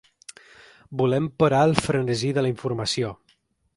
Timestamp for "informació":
2.55-3.13